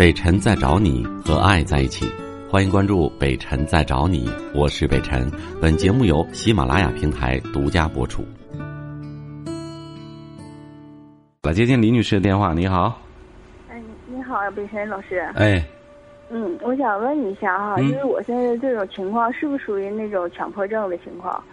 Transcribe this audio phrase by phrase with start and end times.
[0.00, 2.06] 北辰在找你和爱在一起，
[2.50, 5.30] 欢迎关注北辰在找你，我是北辰。
[5.60, 8.24] 本节目由喜马拉雅平台独家播出。
[11.42, 12.98] 来接听李女士的电话，你好。
[13.68, 15.18] 哎，你好，北辰老师。
[15.34, 15.62] 哎，
[16.30, 21.44] 嗯，我想问一下哈，因为我现在这种情况是不是属于那种强迫症的情况？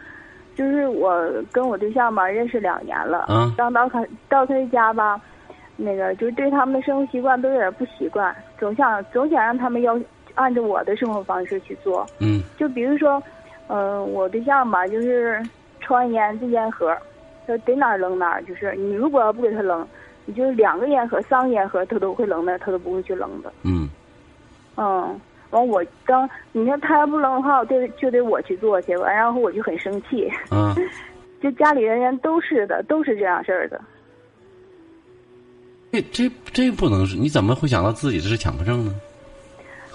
[0.55, 5.20] 就是我跟我对象吧认识两年了，嗯刚到他到他家吧，
[5.79, 9.97] 那个就是对他们的生活习惯都有点不习惯，总想总想让他们要
[10.33, 12.05] 按照我的生活方式去做。
[12.19, 13.21] 嗯就比如说，
[13.68, 15.41] 嗯、我对象吧，就是
[15.79, 16.97] 抽完烟这烟盒，
[17.45, 19.87] 他得哪儿扔哪儿，就是你如果要不给他扔，
[20.25, 23.54] 你就是两个烟盒、三个烟盒，他都会扔的，他都不会去扔的。
[23.63, 23.87] 嗯
[24.77, 25.19] 嗯，
[25.51, 30.73] 完我当你说他要不扔的话，我就就得我去做去，完然后我就很生气，嗯，
[31.41, 33.80] 就家里人人都是的，都是这样事儿的。
[36.02, 37.16] 这这这不能是？
[37.16, 38.94] 你怎么会想到自己这是强迫症呢？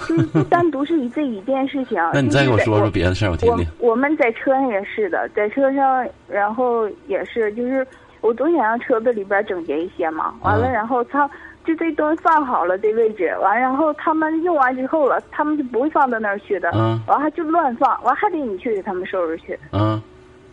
[0.08, 1.96] 就是单独是以这一件事情。
[2.12, 3.66] 那你再给我说说别的事儿，我听听。
[3.78, 7.86] 我我们在车上也是的，在车上，然后也是，就是
[8.20, 10.34] 我总想让车子里边整洁一些嘛。
[10.42, 11.30] 完了，嗯然后他
[11.64, 16.70] 就这东西放好了这位置，完然后他们用完之后了，他们就不会放到那儿去的。
[16.74, 19.56] 嗯完还就乱放，完还得你去给他们收拾去。
[19.70, 20.02] 嗯，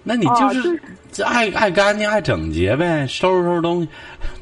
[0.03, 3.89] 那你哦就是这爱爱干净、爱整洁呗，收拾收拾东西，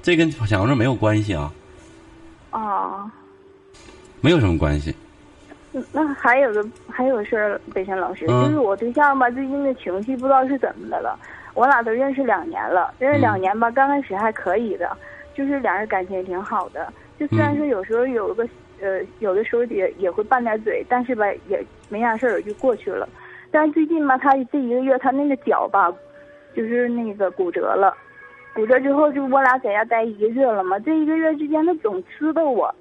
[0.02, 1.52] 这跟强迫症没有关系啊，
[2.52, 3.12] 啊，
[4.22, 4.96] 没有什么关系。
[5.74, 11.20] 嗯那还有个还有个事儿，北辰老师，嗯就是我对象吧，最近的情绪不知道是怎么的了。
[11.54, 14.96] 我俩都认识两年了，认识两年吧，刚开始还可以的，
[15.36, 16.92] 就是俩人感情也挺好的。
[17.20, 18.48] 就虽然嗯说有时候有个
[18.80, 23.08] 呃，有的时候也也会拌点嘴，但是吧也没啥事儿就过去了。
[23.52, 25.92] 但是最近吧，他这一个月他那个脚吧，
[26.56, 27.94] 就是那个骨折了，
[28.54, 32.74] 骨折之后就我俩在家待一个月了嘛，这一个月之间他总呲叨我，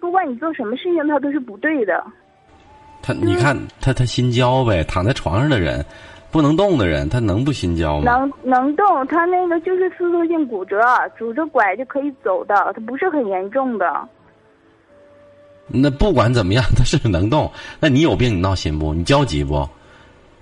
[0.00, 2.04] 不管你做什么事情他都是不对的。
[3.02, 5.84] 他，你看他他心焦呗，躺在床上的人，
[6.30, 8.04] 不能动的人，他能不心焦吗？
[8.10, 10.80] 能能动，他那个就是撕脱性骨折，
[11.18, 14.08] 拄着拐就可以走的，他不是很严重的。
[15.66, 17.50] 那不管怎么样， 他是能动。
[17.78, 18.94] 那你有病，你闹心不？
[18.94, 19.68] 你焦急不？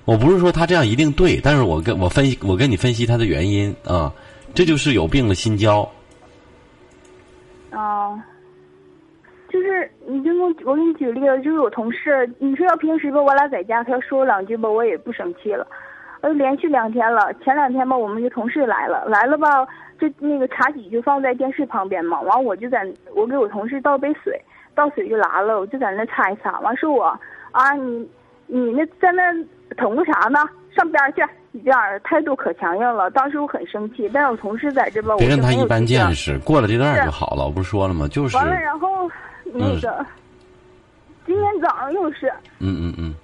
[0.04, 4.12] 我不是说他这样一定对，但是我跟我分析，我跟你分析他的原因啊，
[4.52, 5.88] 这就是有病的，心焦。
[7.70, 8.22] 啊、
[9.48, 10.30] 就是你就
[10.64, 15.66] 我给你举例子，就是我同事，你说要平时吧，我俩在家，他要说两句吧，我也不生气了。
[16.20, 19.66] 呃，连续两天了，前两天吧，我们一个同事来了，来了吧，
[19.98, 24.40] 就那个茶几就放在电视旁边嘛，完我就在我给我同事倒杯水，
[24.74, 27.04] 倒水就拉了，我就在那擦一擦，完说我
[27.52, 28.08] 啊，你
[28.46, 29.22] 你那在那
[29.76, 30.38] 捅咕啥呢？
[30.74, 31.22] 上边儿去！
[31.50, 37.44] 你这样态度可强硬了，当时我很生气，但是我同事在这边，我别跟他一般见识，过了这段就好了。
[37.44, 38.08] 我不是说了吗？
[38.08, 39.10] 就是，完了，然后
[39.44, 40.06] 那个、
[41.26, 43.14] 今天早上又是，嗯嗯嗯，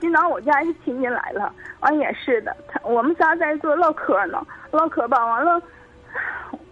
[0.00, 5.62] 今早我家是亲戚来了，完也是的，他我们仨在这唠嗑呢，唠嗑吧，完了，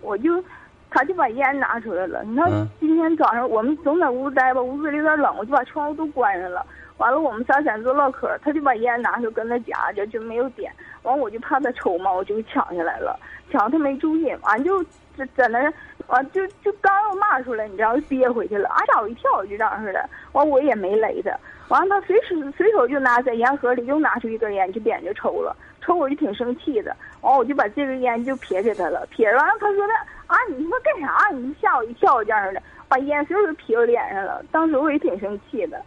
[0.01, 0.43] 我就
[0.91, 2.25] 他就把烟拿出来了。
[2.25, 6.67] 你看嗯今天早上我们总在屋待吧，屋子里有点冷，我就把窗户都关上了。
[6.99, 10.73] 完了，我们仨在那做唠嗑，他就把烟拿出跟那夹着，就没有点。
[11.03, 13.19] 完，我就怕他抽嘛，我就抢下来了。
[13.51, 14.83] 抢他没注意，完就
[15.17, 15.61] 在在那，
[16.07, 20.09] 完就就刚要骂出来，你知道，憋回去了，啊吓我一跳，就这样似的。
[20.33, 21.37] 完我也没勒他，
[21.69, 26.97] 完了他随时随手就拿在烟盒里又拿出一根烟，就点就抽了，抽我就挺生气的。
[27.23, 29.93] 完我就把这根烟就撇给他了，撇完了他说的
[30.29, 31.29] 啊，你他妈干啥？
[31.35, 34.43] 你吓我一跳，这样似的，把烟随手就撇我脸上了。
[34.51, 35.83] 当时我也挺生气的。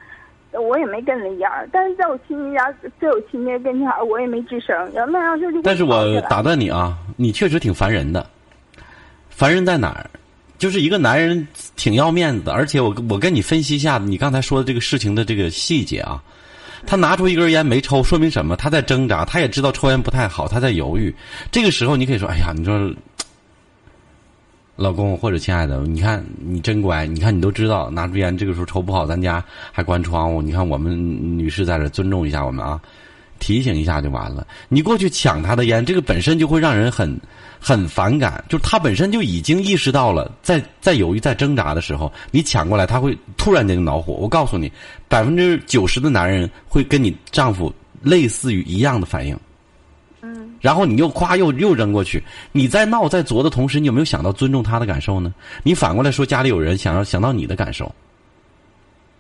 [0.53, 4.75] 我也没跟人一样，但是在我亲戚家，在我亲戚跟前儿，我也没吱声。
[4.93, 8.25] 要那样事儿就会但是我打断你啊，你确实挺烦人的。
[9.29, 10.09] 烦人在哪儿？
[10.57, 16.23] 就是一个男人挺要面子的，而且我我跟你分析一下你刚才说的这个事情的这个细节啊。
[16.85, 18.55] 他拿出一根烟没抽，说明什么？
[18.55, 21.13] 他在挣扎，他也知道抽烟不太好，他在犹豫。
[21.51, 22.91] 这个时候你可以说：“哎呀，你说，
[24.77, 30.39] 老公或者亲爱的，你看你真乖，你看你都知道拿出烟，这个时候抽不好，咱家还关窗户。
[30.39, 30.95] 你看我们
[31.35, 32.79] 女士在这尊重一下我们啊，
[33.39, 34.45] 提醒一下就完了。
[34.69, 37.19] 你过去抢他的烟，这个本身就会让人很
[37.59, 44.13] 很反感，就是他本身就已经意识到了，在在犹豫、在挣扎的时候，你抢过来，他会突然间就恼火。
[44.13, 44.71] 我告诉你，
[45.07, 49.35] 百分之九十的男人会跟你丈夫类似于一样的反应。
[50.57, 55.33] 嗯，然后你又夸又又扔过去，你在闹在作的同时，你有没有想到尊重他的感受呢？
[55.63, 57.93] 你反过来说家里有人，想要想到你的感受。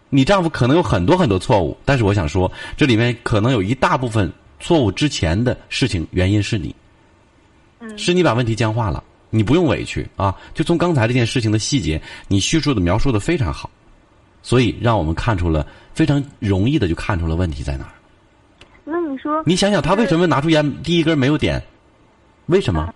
[0.09, 6.73] 你丈夫可能有很多很多错误，但是我想说，这里面可能有一大部分错误之前的事情原因是你，
[7.81, 9.03] 嗯是你把问题僵化了。
[9.29, 10.33] 你不用委屈啊。
[10.53, 13.69] 就从刚才这件事情的细节，你叙述的描述的非常好，
[14.41, 17.91] 所以让我们看出了非常容易的就看出了问题在哪儿。
[19.45, 21.61] 你想想他为什么拿出烟第一根没有点？
[22.47, 22.93] 为什么？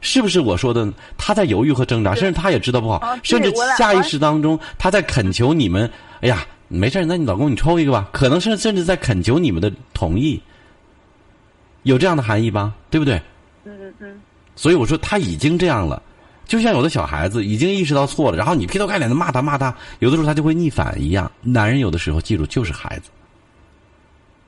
[0.00, 0.92] 是不是我说的？
[1.16, 5.90] 他在犹豫和挣扎，甚至他也知道不好，甚至下意识当中他在恳求你们。
[6.20, 8.08] 哎呀，没事那你老公你抽一个吧。
[8.12, 10.40] 可能是甚至在恳求你们的同意，
[11.84, 12.74] 有这样的含义吧？
[12.90, 13.16] 对不对？
[13.64, 14.20] 嗯嗯嗯。
[14.56, 16.02] 所以我说他已经这样了，
[16.46, 21.30] 就像有的小孩子已经意识到错了，然后你劈头盖脸的骂他骂他，有的时候他就会逆反一样。
[21.42, 23.10] 男人有的时候记住就是孩子。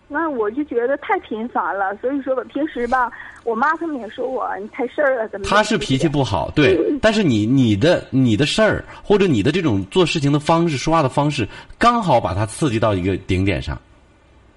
[0.09, 3.11] 那我就觉得太频繁了，所以说吧，平时吧，
[3.43, 5.47] 我妈他们也说我你太事儿了，怎么？
[5.49, 13.77] 他是脾气不好，对，但是你你的你的事儿或者你的这种做事情的方式、说话的方式，刚好把他刺激到一个顶点上，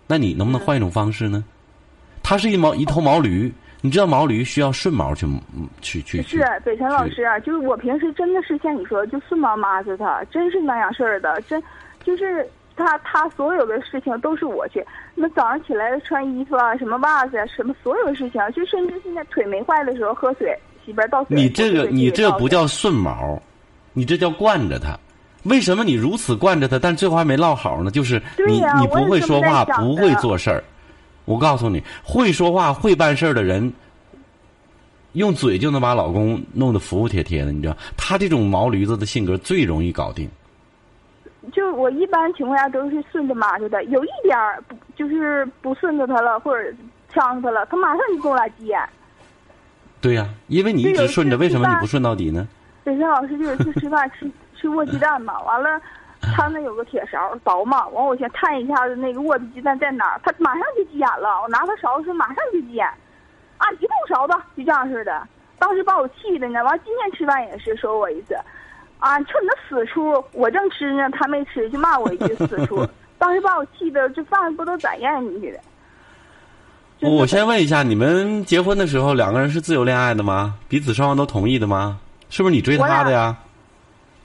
[0.05, 1.43] 那你能不能换一种方式呢？
[2.21, 3.51] 他是一毛一头毛驴，
[3.81, 5.25] 你知道毛驴需要顺毛去
[5.81, 6.21] 去去。
[6.21, 11.59] 是北辰老师啊，就是我平时真的是像你说，就顺毛骂着他，真是那样事儿的，真
[12.03, 12.47] 就是。
[12.85, 14.83] 他他所有的事情都是我去，
[15.13, 21.35] 那早上起来穿衣服啊，什么袜子啊，什么所有的事情，就甚至现在腿没坏的时候喝水，里边倒水。
[21.35, 23.39] 你这个你这不叫顺毛，
[23.93, 24.97] 你这叫惯着他。
[25.43, 27.91] 为什么你如此惯着他，但最后还没落好呢？
[27.91, 30.63] 就是你你不会说话，不会做事儿。
[31.25, 33.71] 我告诉你，会说话会办事儿的人，
[35.13, 37.51] 用嘴就能把老公弄得服服帖帖的。
[37.51, 40.29] 你知道，他这种毛驴子的性格最容易搞定。
[41.51, 46.71] 就我一般情况下都是顺着妈着的，有一点儿不就是不顺着他了，或者
[47.13, 48.81] 呛他了，他马上就跟我俩急眼。
[50.01, 52.47] 对呀，因为你一直顺着，为什么你不顺到底呢？
[52.83, 55.79] 北辰老师就有一次吃饭吃吃卧鸡蛋嘛，完了
[56.35, 61.41] 他那有个铁勺薄嘛，完我先探一下子那个卧的鸡蛋在哪儿，他马上就急眼了。
[61.41, 62.87] 我拿他勺子马上就急眼，
[63.57, 66.63] 啊，一动勺子就这样似的，当时把我气的呢。
[66.63, 68.35] 完今天吃饭也是说我一次。
[68.99, 69.17] 啊！
[69.17, 72.85] 你瞅你那死出，我正吃呢，他没吃，就骂我一句死出。
[73.17, 75.59] 当时把我气的，这饭不都咋咽进去的？
[77.01, 80.55] 我先问一下，你们结婚的时候两个人是自由恋爱的吗？
[80.67, 81.97] 彼此双方都同意的吗？
[82.29, 83.35] 是不是你追他的呀？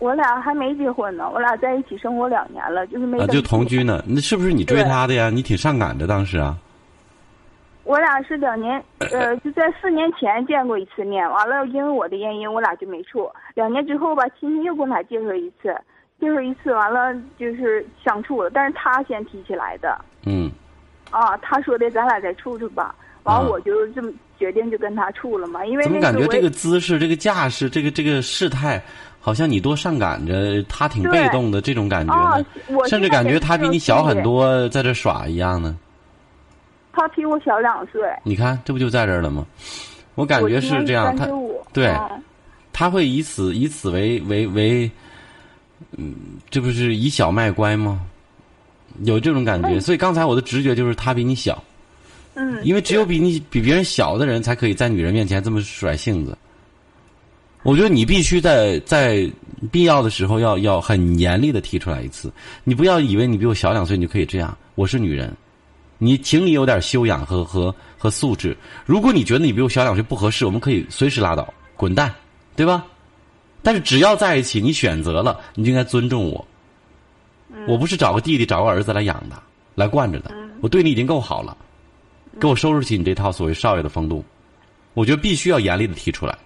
[0.01, 4.03] 我俩还没结婚呢，我俩在一起生活两年了，就是没啊，就同居呢。
[4.07, 5.31] 那是不是你追他的呀？
[5.31, 6.57] 你挺上赶着当时啊。
[7.85, 13.31] 我俩是两年，呃，就在四年前见过一次面，完了因为我的原因，我俩就没处。
[13.55, 15.75] 两年之后吧，亲戚又给我俩介绍一次，
[16.21, 19.97] 介绍一次完了就是相处了，但是他先提起来的。
[20.27, 20.51] 嗯。
[21.11, 28.83] 啊，他说的咱俩再处处吧，完了我就这么决定就跟他处了嘛，因为怎么感觉这个姿势、这个架势、这个这个事态，
[29.21, 32.45] 好像你多上赶着，他挺被动的这种感觉呢？
[32.89, 35.79] 甚至感觉他比你小很多，在这耍一样呢。
[36.93, 39.47] 他比我小两岁，你看这不就在这儿了吗？
[40.17, 41.29] 我感觉是这样，他
[41.73, 41.93] 对，
[42.75, 44.91] 他会以此以此为为为，
[45.97, 46.15] 嗯，
[46.51, 48.05] 这不是以小卖乖吗？
[49.05, 51.63] 有这种感觉，所以刚才我的直觉就是他比你小，
[52.35, 56.37] 嗯，因为只有比你比别人小的人才可以在女人面前这么甩性子。
[57.63, 59.27] 我觉得你必须在在
[59.73, 62.31] 必要的时候要要很严厉的提出来一次，
[62.63, 65.35] 你不要以为你比我小两岁你就可以这样，我是女人。
[65.97, 68.55] 你，请你有点修养和和和素质。
[68.85, 72.13] 如果你觉得你比我小两岁不合适，我们可以随时拉倒，滚蛋，
[72.57, 72.85] 对吧？
[73.63, 76.47] 但是只要在一起，你选择了，你就应该尊重我。
[77.67, 79.37] 我不是找个弟弟、找个儿子来养的，
[79.75, 80.31] 来惯着的。
[80.61, 81.57] 我对你已经够好了，
[82.39, 84.25] 给我收拾起你这套所谓少爷的风度。
[84.93, 86.37] 我觉得必须要严厉的提出来，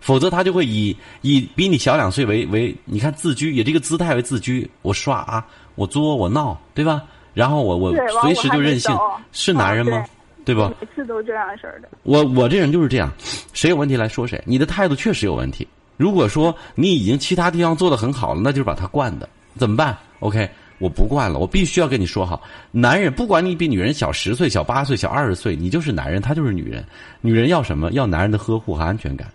[0.00, 4.68] 否则他就会以以比你小两岁为为，你看自居，以这个姿态为自居。
[4.82, 7.02] 我耍啊，我作我闹，对吧？
[7.34, 8.94] 然后我我随时就任性，
[9.32, 10.04] 是男人吗？
[10.48, 10.72] 对吧？
[10.80, 11.88] 每次都这样式儿的。
[12.04, 13.12] 我我这人就是这样，
[13.52, 14.42] 谁有问题来说谁。
[14.46, 15.68] 你的态度确实有问题。
[15.98, 19.28] 如果说你已经其他地方做的很好了，那就是把他惯的，
[19.58, 22.42] 怎么办？OK，我不惯了，我必须要跟你说好。
[22.70, 26.82] 男人不管你比女人小十岁、小八岁、小二十岁，你就是男人，他就是女人。
[27.20, 27.92] 女人要什么？
[27.92, 29.28] 要男人的呵护和安全感。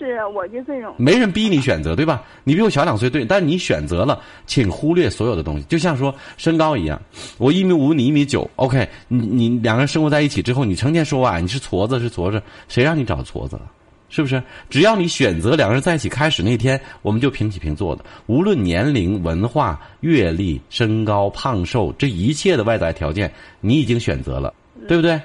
[0.00, 0.94] 是，我就这种。
[0.96, 2.22] 没人逼你选择，对吧？
[2.42, 5.64] 你比我小两岁，对，但你选择了，请忽略所有的东西。
[5.64, 6.98] 就像说身高一样，
[7.36, 13.70] 我一米五，你一米九，OK，你你两个人生活在一起之后，你成天说啊，你是矬子是矬子，谁让你找矬子了？
[14.08, 14.42] 是不是？
[14.70, 23.30] 只要你选择两个人在一起开始那天，我们就平起平坐的，无论年龄、文化、阅历、身高、胖瘦，这一切的外在条件，
[23.60, 24.54] 你已经选择了，
[24.88, 25.20] 对不对？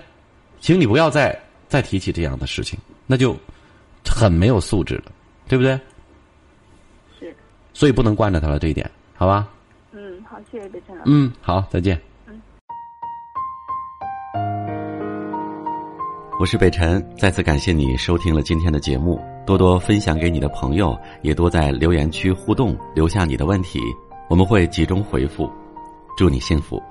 [0.59, 1.33] 请你不要再
[1.69, 2.77] 再提起这样的事情，
[3.07, 3.33] 那就。
[4.09, 5.11] 很没有素质的，
[5.47, 5.79] 对不对？
[7.19, 7.35] 是。
[7.73, 9.47] 所以不能惯着他了，这一点，好吧？
[9.91, 11.11] 嗯，好，谢谢北辰老师。
[11.11, 11.99] 嗯，好，再见。
[12.27, 12.41] 嗯。
[16.39, 23.79] 我是北辰，再次感谢你收听了今天的节目，多多分享给你的朋友，也多在留言区互动，留下你的问题，
[24.29, 25.49] 我们会集中回复。
[26.17, 26.81] 祝你幸福。